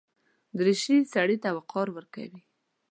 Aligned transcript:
دریشي 0.59 0.97
سړي 1.13 1.37
ته 1.43 1.49
وقار 1.57 1.87
ورکوي. 1.97 2.41